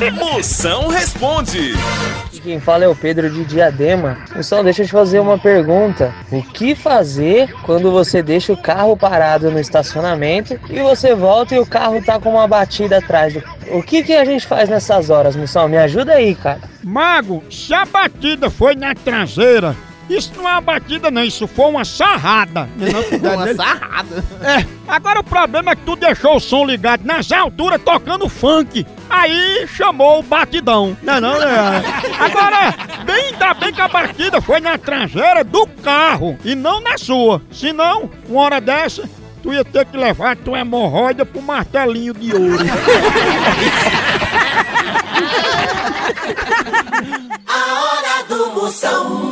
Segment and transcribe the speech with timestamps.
[0.14, 1.74] Moção responde.
[2.42, 4.16] Quem fala é o Pedro de Diadema.
[4.34, 6.14] Moção, deixa eu te fazer uma pergunta.
[6.32, 11.58] O que fazer quando você deixa o carro parado no estacionamento e você volta e
[11.58, 13.34] o carro tá com uma batida atrás?
[13.34, 13.42] Do...
[13.72, 15.68] O que, que a gente faz nessas horas, Moção?
[15.68, 16.60] Me ajuda aí, cara.
[16.82, 19.76] Mago, se a batida foi na traseira,
[20.08, 22.66] isso não é uma batida não, isso foi uma sarrada.
[22.78, 23.56] Não é Uma dele?
[23.56, 24.24] sarrada.
[24.42, 28.86] É, agora o problema é que tu deixou o som ligado nas alturas tocando funk.
[29.10, 30.96] Aí chamou o batidão.
[31.02, 31.82] Não, é não, né?
[32.18, 32.74] Agora,
[33.04, 37.42] bem, ainda bem que a batida foi na traseira do carro e não na sua.
[37.50, 39.02] Senão, uma hora dessa,
[39.42, 42.64] tu ia ter que levar tua hemorroida pro martelinho de ouro.
[47.46, 49.29] A hora do Moção.